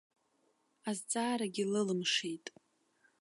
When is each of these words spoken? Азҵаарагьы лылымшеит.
Азҵаарагьы 0.89 1.63
лылымшеит. 1.71 2.45